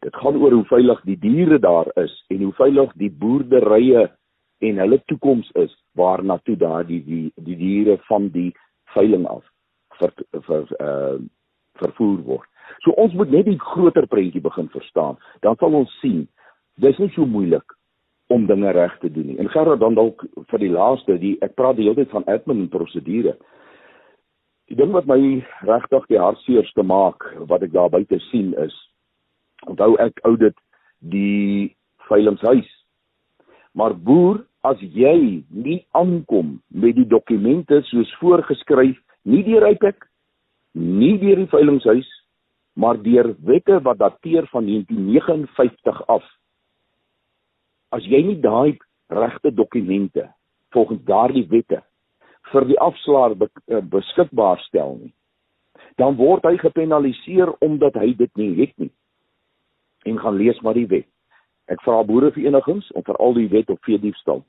[0.01, 4.11] Dit gaan oor hoe veilig die diere daar is en hoe veilig die boerderye
[4.65, 8.51] en hulle toekoms is waarna toe daardie die, die diere van die
[8.95, 9.45] veiling af
[10.01, 10.13] ver
[10.49, 11.17] ver uh
[11.75, 12.47] vervoer word.
[12.85, 15.17] So ons moet net die groter prentjie begin verstaan.
[15.43, 16.21] Dan sal ons sien
[16.79, 17.75] dis nie so moeilik
[18.31, 19.39] om dinge reg te doen nie.
[19.43, 20.23] En gerad dan dalk
[20.53, 23.35] vir die laaste, die ek praat die hele tyd van admin en prosedure.
[24.71, 25.19] Die ding wat my
[25.67, 28.77] regtig die hartseerste maak wat ek daar buite sien is
[29.67, 30.57] onthou ek oudit
[31.11, 31.75] die
[32.07, 32.71] veilingshuis
[33.75, 38.97] Maar boer, as jy nie aankom met die dokumente soos voorgeskryf,
[39.29, 40.07] nie deur Rypek,
[40.73, 42.09] nie deur die veilinghuis,
[42.81, 46.25] maar deur wette wat dateer van 1959 af.
[47.93, 48.79] As jy nie daai
[49.13, 50.31] regte dokumente
[50.73, 51.83] volgens daardie wette
[52.53, 55.13] vir die afslaer eh, beskikbaar stel nie,
[56.01, 58.91] dan word hy gepenaliseer omdat hy dit nie het nie.
[60.09, 61.09] En gaan lees maar die wet.
[61.69, 64.43] Ek vra boereverenigings om vir al die wet op vee diefstal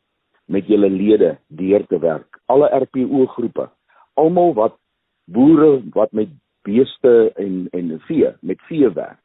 [0.46, 2.40] met julle lede deur te werk.
[2.46, 3.70] Alle RPO groepe,
[4.14, 4.78] almal wat
[5.26, 6.30] boere wat met
[6.62, 9.22] beeste en en vee, met vee werk.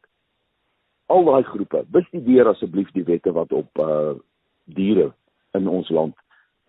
[1.07, 4.15] Al daai groepe, bestudeer asseblief die wette wat op uh
[4.71, 5.11] diere
[5.59, 6.15] in ons land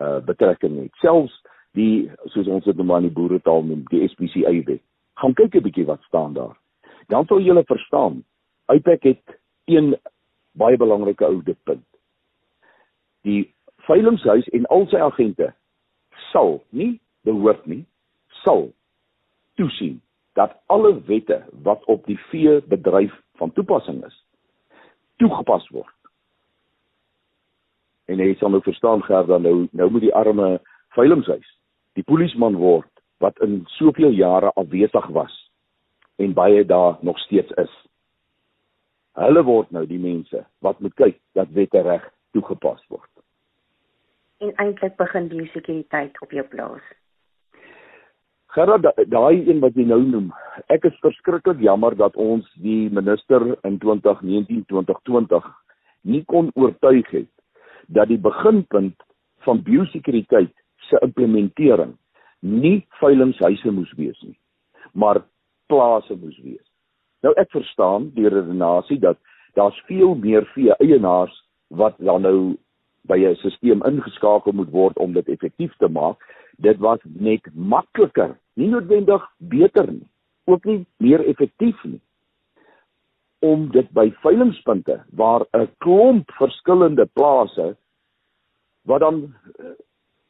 [0.02, 0.94] uh betrekking het.
[1.00, 1.34] Selfs
[1.78, 4.82] die soos ons dit noem in die boeretaal noem, die SPCA wet.
[5.20, 6.56] Gaan kyk 'n bietjie wat staan daar.
[7.08, 8.24] Dan sal julle verstaan.
[8.66, 9.96] Uitpak het een
[10.52, 11.86] baie belangrike oude punt.
[13.22, 13.54] Die
[13.86, 15.50] veilinghuis en al sy agente
[16.30, 16.94] sal nie
[17.26, 17.84] behoort nie
[18.42, 18.68] sal
[19.60, 20.00] toesien
[20.38, 24.16] dat alle wette wat op die veebedryf van toepassing is
[25.20, 25.92] toegepas word.
[28.10, 30.56] En jy sal nou verstaan Gerda nou nou moet die arme
[30.96, 31.48] veilinghuis
[31.98, 32.90] die polisieman word
[33.22, 35.34] wat in soveel jare afwesig was
[36.22, 37.72] en baie daar nog steeds is
[39.18, 43.11] Hulle word nou die mense wat moet kyk dat wette reg toegepas word.
[44.42, 46.82] En eintlik begin biosekuriteit op jou plaas.
[48.52, 50.32] Gerard, daai een wat jy nou noem,
[50.74, 55.46] ek is verskriklik jammer dat ons die minister in 2019-2020
[56.10, 57.30] nie kon oortuig het
[57.86, 58.98] dat die beginpunt
[59.46, 60.52] van biosekuriteit
[60.88, 61.94] se implementering
[62.42, 64.36] nie veilingshuise moes wees nie,
[64.92, 65.22] maar
[65.70, 66.66] plase moes wees.
[67.22, 69.22] Nou ek verstaan die redenasie dat
[69.54, 71.34] daar's veel meer vee eienaars
[71.70, 72.36] wat dan nou
[73.08, 76.16] by 'n stelsel ingeskakel moet word om dit effektief te maak.
[76.58, 80.08] Dit was net makliker, nie noodwendig beter nie,
[80.44, 82.00] ook nie meer effektief nie
[83.42, 87.76] om dit by veilingspunte waar 'n klomp verskillende plase
[88.82, 89.66] wat dan uh,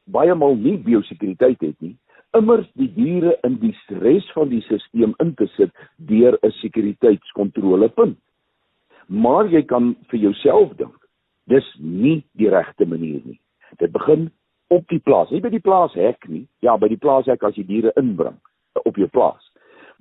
[0.04, 1.96] baie maal nie biosekuriteit het nie,
[2.36, 8.18] immers die diere in die res van die stelsel in te sit deur 'n sekuriteitskontrolepunt.
[9.06, 10.96] Maar jy kan vir jouself dink,
[11.50, 13.40] dis nie die regte manier nie.
[13.78, 14.30] Dit begin
[14.72, 16.46] op die plaas, nie by die plaashek nie.
[16.64, 18.38] Ja, by die plaashek as jy diere inbring
[18.84, 19.42] op jou plaas.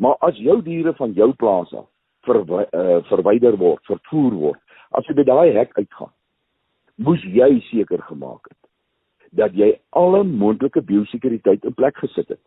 [0.02, 1.88] Maar as jou diere van jou plaas af
[2.26, 4.62] verwy, uh, verwyder word, vervoer word,
[4.98, 6.14] as jy by daai hek uitgaan,
[7.02, 8.58] moes jy seker gemaak het
[9.32, 12.42] dat jy alle moontlike biosekuriteit in plek gesit het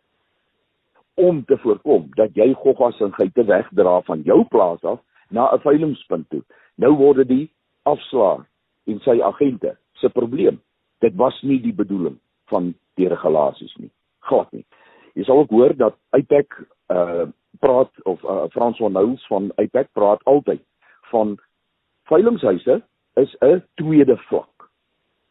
[1.16, 5.60] om te voorkom dat jy goggas en geite wegdra van jou plaas af na 'n
[5.64, 6.42] veilingspunt toe.
[6.76, 7.50] Nou word dit die
[7.82, 8.44] afslaer
[8.86, 10.60] en sy agente se probleem.
[11.00, 12.18] Dit was nie die bedoeling
[12.52, 13.90] van die regulasies nie.
[14.28, 14.64] Glad nie.
[15.14, 16.60] Jy sal ook hoor dat IPAC
[16.92, 17.26] uh
[17.62, 20.60] praat of uh, Frans van Nouws van IPAC praat altyd
[21.12, 21.36] van
[22.10, 22.82] veilingshuise
[23.14, 24.70] is 'n tweede vlak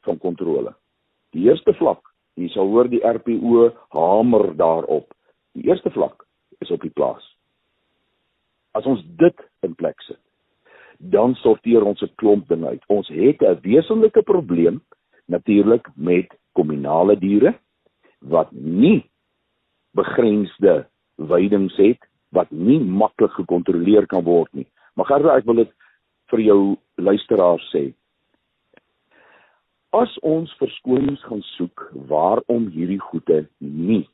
[0.02, 0.74] van kontrole.
[1.30, 5.14] Die eerste vlak, jy sal hoor die RPO hamer daarop.
[5.52, 6.26] Die eerste vlak
[6.58, 7.38] is op die plaas.
[8.72, 10.20] As ons dit in plek sit,
[11.12, 12.84] dan sorteer ons 'n klomp dinge uit.
[12.88, 14.82] Ons het 'n wesenlike probleem
[15.26, 17.60] natuurlik met kominale diere
[18.20, 19.10] wat nie
[19.92, 24.68] begrensde weidings het wat nie maklik gekontroleer kan word nie.
[24.94, 25.72] Maar gerus ek wil dit
[26.32, 27.94] vir jou luisteraars sê.
[29.94, 34.10] As ons verskonings gaan soek waarom hierdie goede nie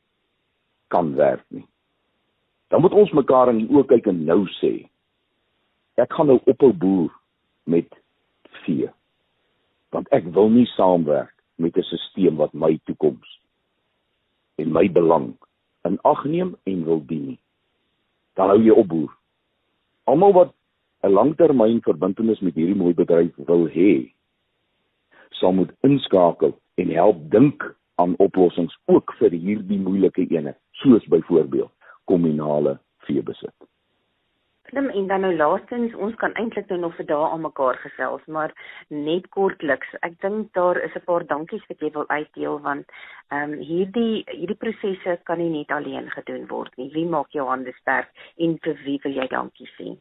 [0.87, 1.65] kan werk nie.
[2.67, 4.89] Dan moet ons mekaar in die oë kyk en nou sê
[5.99, 7.11] ek gaan nou ophou boer
[7.63, 7.89] met
[8.63, 8.89] vee.
[9.93, 13.39] Want ek wil nie saamwerk met 'n stelsel wat my toekoms
[14.55, 15.35] en my belang
[15.87, 17.39] in ag neem en wil dien nie.
[18.35, 19.11] Dan hou jy op boer.
[20.03, 20.53] Almal wat
[21.03, 24.11] 'n langtermyn verbintenis met hierdie mooi bedryf wil hê,
[25.29, 31.71] sal moet inskakel en help dink aan oplossings ook vir hierdie moeilike ene, soos byvoorbeeld
[32.05, 33.55] kommunale veebesit.
[34.69, 38.25] Klim en dan nou laastens, ons kan eintlik nou nog vir dae aan mekaar gesels,
[38.27, 38.51] maar
[38.93, 39.95] net kortliks.
[40.05, 42.85] Ek dink daar is 'n paar dankies wat jy wil uitdeel want
[43.31, 46.91] ehm um, hierdie hierdie prosesse kan nie net alleen gedoen word nie.
[46.93, 49.97] Wie maak jou hande sterk en vir wie wil jy dankie sê?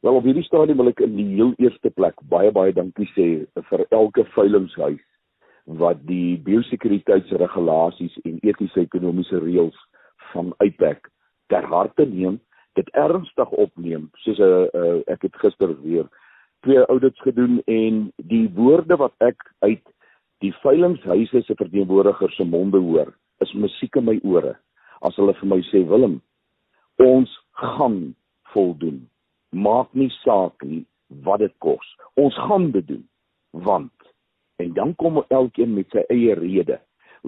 [0.00, 3.28] Wel op hierdie stadium wil ek in die heel eerste plek baie baie dankie sê
[3.68, 5.04] vir elke veilinghuis
[5.66, 9.76] wat die biosekuriteitsregulasies en etiese ekonomiese reëls
[10.32, 11.10] van IPAC
[11.52, 12.40] ter harte neem,
[12.78, 16.08] dit ernstig opneem, soos 'n uh, uh, ek het gister weer
[16.60, 19.84] twee audits gedoen en die woorde wat ek uit
[20.38, 24.56] die veilinghuise se verteenwoordigers se monde hoor, is musiek in my ore
[25.00, 26.20] as hulle vir my sê Willem,
[27.00, 28.14] ons gaan
[28.52, 29.00] voldoen
[29.50, 30.84] maak nie saak nie
[31.24, 31.86] wat dit kos.
[32.14, 33.06] Ons gaan dit doen
[33.50, 33.92] want
[34.62, 36.78] en dan kom elkeen met sy eie rede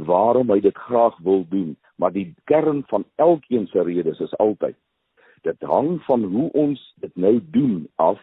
[0.08, 4.76] waarom hy dit graag wil doen, maar die kern van elkeen se redes is altyd
[5.42, 8.20] dit hang van hoe ons dit nou doen af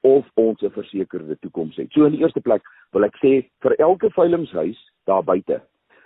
[0.00, 1.92] of ons 'n versekerde toekoms het.
[1.92, 5.62] So in die eerste plek wil ek sê vir elke veilinghuis daar buite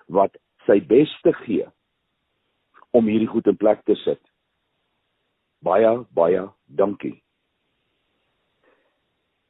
[0.06, 1.66] wat sy beste gee
[2.90, 4.20] om hierdie goed in plek te sit.
[5.58, 7.22] Baie baie dankie.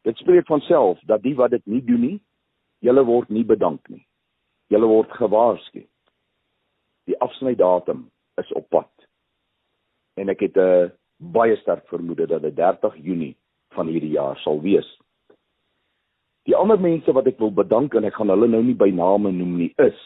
[0.03, 2.21] Dit spreek van self dat die wat dit nie doen nie,
[2.79, 4.07] julle word nie bedank nie.
[4.67, 5.87] Julle word gewaarsku.
[7.05, 8.91] Die afsnydatum is op pad.
[10.15, 10.91] En ek het 'n uh,
[11.23, 13.37] baie sterk vermoede dat dit 30 Junie
[13.77, 14.89] van hierdie jaar sal wees.
[16.47, 19.31] Die ander mense wat ek wil bedank en ek gaan hulle nou nie by name
[19.31, 19.99] noem nie is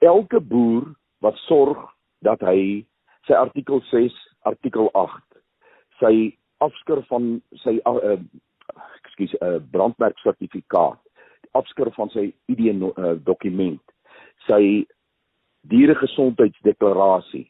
[0.00, 0.84] elke boer
[1.24, 1.78] wat sorg
[2.26, 2.84] dat hy
[3.26, 4.14] sy artikel 6,
[4.48, 5.22] artikel 8,
[6.00, 6.14] sy
[6.62, 8.16] afskrif van sy uh,
[9.04, 10.98] ekskuus 'n uh, brandmerk sertifikaat,
[11.58, 13.82] afskrif van sy ID uh, dokument,
[14.46, 14.84] sy
[15.70, 17.46] dieregesondheidsdeklarasie,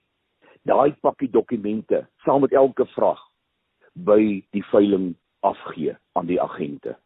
[0.68, 3.20] daai pakkie dokumente saam met elke vraag
[3.92, 6.96] by die veiling afgee aan die agente.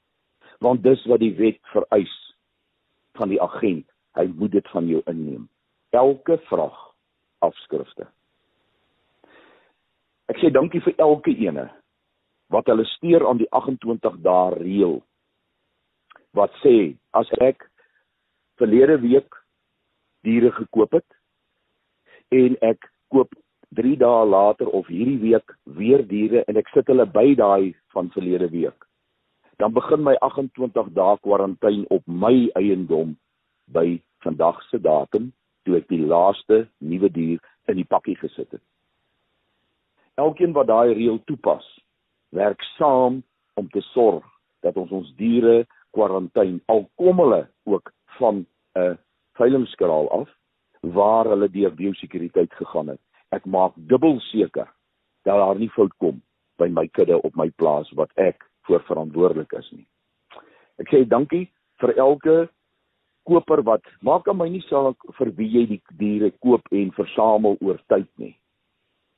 [0.60, 2.12] Want dis wat die wet vereis
[3.16, 3.86] van die agent.
[4.16, 5.48] Hy moet dit van jou inneem.
[5.90, 6.76] Elke vraag
[7.44, 8.06] afskrifte.
[10.32, 11.68] Ek sê dankie vir elke ene
[12.52, 15.00] wat hulle steur aan die 28 dae reël.
[16.36, 17.64] Wat sê as ek
[18.60, 19.36] verlede week
[20.26, 21.06] diere gekoop het
[22.34, 23.32] en ek koop
[23.76, 28.10] 3 dae later of hierdie week weer diere en ek sit hulle by daai van
[28.14, 28.86] verlede week.
[29.60, 33.16] Dan begin my 28 dae kwarantyne op my eiendom
[33.72, 35.32] by vandag se datum
[35.64, 38.62] toe ek die laaste nuwe dier in die pakkie gesit het.
[40.16, 41.64] Elkeen wat daai reël toepas,
[42.32, 43.20] werk saam
[43.60, 44.24] om te sorg
[44.64, 45.64] dat ons ons diere
[45.96, 48.46] kwarantyne al kom hulle ook van
[48.76, 48.96] 'n
[49.36, 50.28] veilingskraal af
[50.80, 53.00] waar hulle deur biosekuriteit gegaan het.
[53.36, 54.68] Ek maak dubbel seker
[55.26, 56.20] dat daar nie fout kom
[56.60, 59.86] by my kudde op my plaas wat ek voor verantwoordelik is nie.
[60.80, 61.46] Ek sê dankie
[61.82, 62.36] vir elke
[63.26, 67.58] koper wat maak aan my nie saak vir wie jy die diere koop en versamel
[67.60, 68.34] oor tyd nie.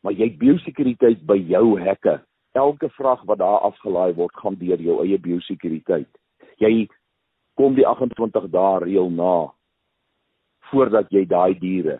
[0.02, 2.18] Maar jy het biosekuriteit by jou hekke.
[2.56, 6.08] Elke vrag wat daar afgelaai word, gaan deur jou eie biosekuriteit.
[6.62, 6.88] Jy
[7.58, 9.50] kom die 28 dae reël na
[10.70, 11.98] voordat jy daai diere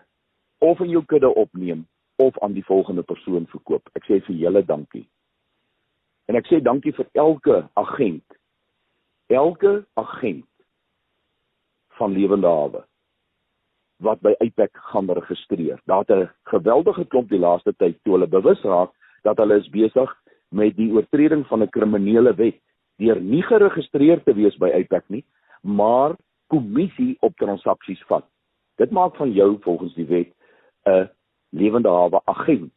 [0.59, 1.85] of in jou kudde opneem
[2.19, 3.89] of aan die volgende persoon verkoop.
[3.95, 5.05] Ek sê vir julle dankie.
[6.27, 8.37] En ek sê dankie vir elke agent.
[9.29, 10.45] Elke agent
[11.99, 12.83] van lewende hawe
[13.99, 15.81] wat by Apex gaan registreer.
[15.91, 18.91] Daar het 'n geweldige klomp die laaste tyd toe hulle bewus raak
[19.23, 20.09] dat hulle is besig
[20.49, 22.59] met die oortreding van 'n kriminele wet
[22.97, 25.25] deur nie geregistreer te wees by Apex nie,
[25.61, 26.15] maar
[26.47, 28.25] kommissie op transaksies vat.
[28.77, 30.31] Dit maak van jou volgens die wet
[30.85, 31.09] 'n
[31.49, 32.75] lewende hawe agent.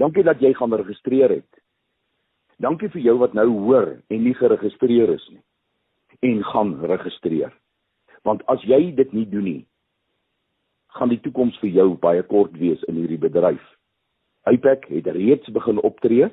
[0.00, 1.60] Dankie dat jy gaan registreer het.
[2.60, 5.42] Dankie vir jou wat nou hoor en nie geregistreer is nie
[6.20, 7.52] en gaan registreer.
[8.28, 9.62] Want as jy dit nie doen nie,
[10.96, 13.62] gaan die toekoms vir jou baie kort wees in hierdie bedryf.
[14.48, 16.28] Hypack het reeds begin optree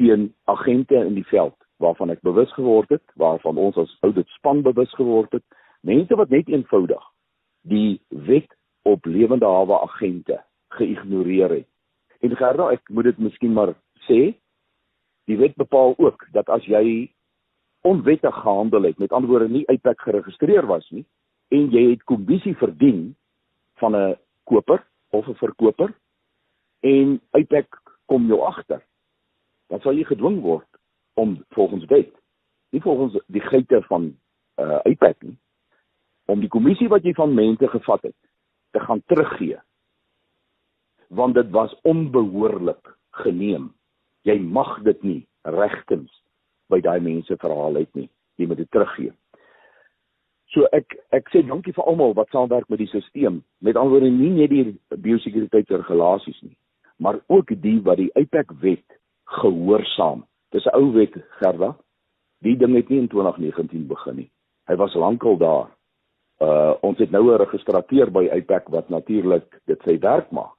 [0.00, 4.60] teen agente in die veld waarvan ek bewus geword het, waarvan ons as oudit span
[4.64, 5.44] bewus geword het,
[5.80, 7.04] mense wat net eenvoudig
[7.68, 8.52] die wet
[8.82, 11.68] op lewende hawe agente geïgnoreer het.
[12.20, 13.74] En Gerda, ek moet dit miskien maar
[14.06, 14.34] sê,
[15.28, 17.10] die wet bepaal ook dat as jy
[17.86, 21.04] onwettig gehandel het, met ander woorde nie uitpak geregistreer was nie
[21.50, 23.14] en jy het kommissie verdien
[23.80, 25.94] van 'n koper of 'n verkoper
[26.80, 28.82] en uitpak kom jou agter,
[29.68, 30.68] dan sal jy gedwing word
[31.14, 32.12] om volgens wet,
[32.70, 34.16] nie volgens die geite van
[34.56, 35.38] uh uitpak nie,
[36.26, 38.29] om die kommissie wat jy van mense gevat het
[38.70, 39.58] te gaan teruggee.
[41.08, 43.72] Want dit was onbehoorlik geneem.
[44.22, 46.12] Jy mag dit nie regtens
[46.70, 48.08] by daai mense verhaal uit nie.
[48.36, 49.12] Jy moet dit teruggee.
[50.50, 53.40] So ek ek sê dankie vir almal wat saamwerk met die stelsel.
[53.62, 54.64] Met alhoewel nie net die
[54.96, 56.56] biosekuriteitsregulasies nie,
[56.98, 58.98] maar ook die wat die IPAC wet
[59.40, 60.26] gehoorsaam.
[60.50, 61.76] Dis 'n ou wet, Gerda.
[62.42, 64.30] Die ding het nie in 2019 begin nie.
[64.66, 65.68] Hy was lankal daar.
[66.40, 70.56] Uh ons het nou 'n registreer by IPAC wat natuurlik dit sy werk maak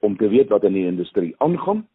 [0.00, 1.86] om te weet wat in die industrie aangaan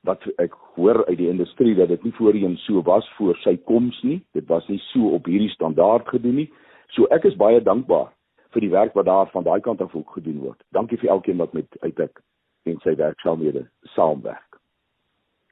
[0.00, 4.02] wat ek hoor uit die industrie dat dit nie voorheen so was voor sy koms
[4.02, 4.20] nie.
[4.32, 6.52] Dit was nie so op hierdie standaard gedoen nie.
[6.96, 8.08] So ek is baie dankbaar
[8.54, 10.62] vir die werk wat daar van daai kant af ook gedoen word.
[10.72, 12.22] Dankie vir elkeen wat met uitek
[12.64, 14.58] en sy werksaamhede saamwerk.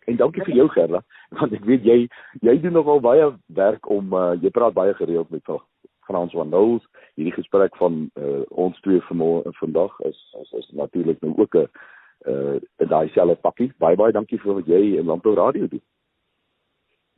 [0.08, 1.02] En dankie vir jou Gerda,
[1.38, 1.98] want ek weet jy
[2.40, 5.44] jy doen nogal baie werk om uh, jy praat baie gereeld met
[6.09, 6.88] Frans van Nouws.
[7.14, 9.02] Hierdie gesprek van uh, ons twee
[9.61, 11.68] vandag is is, is natuurlik nou ook 'n
[12.26, 13.72] uh in daai selfe pakkie.
[13.78, 15.84] Baie baie dankie vir wat jy in Landbou Radio doen.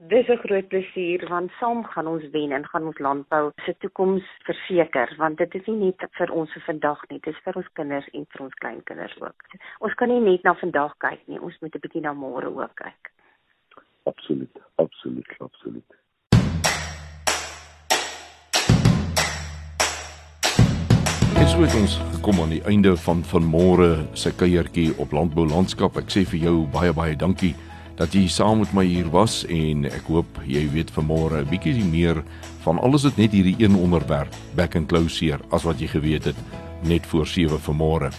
[0.09, 4.25] Dis 'n groot plesier want saam gaan ons wen en gaan ons landbou se toekoms
[4.49, 7.69] verseker want dit is nie net vir ons vir vandag nie, dit is vir ons
[7.73, 9.45] kinders en vir ons kleinkinders ook.
[9.81, 12.75] Ons kan nie net na vandag kyk nie, ons moet 'n bietjie na môre ook
[12.75, 13.13] kyk.
[14.05, 16.00] Absoluut, absoluut, absoluut.
[21.49, 25.97] So het ons gekom aan die einde van vanmôre se kuiertjie op Landbou Landskap.
[25.97, 27.55] Ek sê vir jou baie baie dankie
[27.97, 31.85] dat jy saam met my hier was en ek hoop jy weet vanmôre 'n bietjie
[31.85, 32.23] meer
[32.65, 36.37] van alles wat net hierdie een onderwerp back and closer as wat jy geweet het
[36.83, 38.13] net voor 7 vanmôre.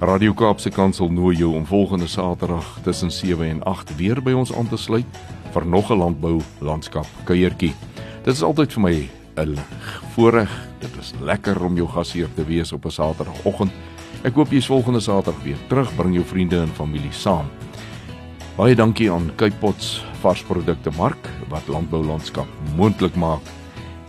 [0.00, 4.52] Radio Kaapse Kansel nooi jou om volgende Saterdag tussen 7 en 8 weer by ons
[4.52, 5.06] aan te sluit
[5.52, 7.74] vir nog 'n landbou landskap kuiertjie.
[8.24, 9.58] Dit is altyd vir my 'n
[10.14, 10.50] voorreg.
[10.78, 13.72] Dit is lekker om jou gasheer te wees op 'n Saterdagoggend.
[14.22, 17.46] Ek hoop jy's volgende Saterdag weer terug, bring jou vriende en familie saam.
[18.56, 23.42] Baie dankie aan Kypots varsprodukte mark wat landboulandskap moontlik maak.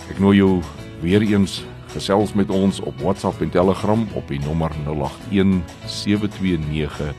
[0.09, 0.61] Ek nooi jou
[1.01, 1.63] weer eens
[1.95, 7.13] gesels met ons op WhatsApp en Telegram op die nommer 081 729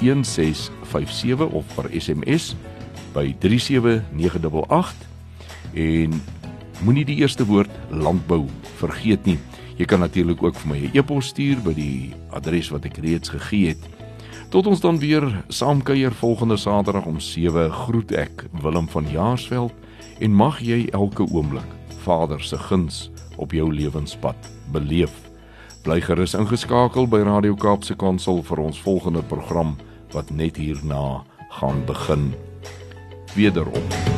[0.00, 2.54] 1657 of per SMS
[3.14, 5.06] by 37988
[5.74, 6.20] en
[6.84, 8.46] moenie die eerste woord landbou
[8.78, 9.38] vergeet nie.
[9.78, 13.28] Jy kan natuurlik ook vir my 'n e-pos stuur by die adres wat ek reeds
[13.28, 13.82] gegee het.
[14.50, 19.72] Tot ons dan weer saamkuier volgende Saterdag om 7 groet ek Willem van Jaarsveld
[20.18, 21.68] en mag jy elke oomblik
[22.02, 24.36] Vader se guns op jou lewenspad
[24.72, 25.12] beleef.
[25.82, 29.76] Bly gerus ingeskakel by Radio Kaapse Kansel vir ons volgende program
[30.12, 31.22] wat net hierna
[31.60, 32.32] gaan begin.
[33.36, 34.17] Wederop.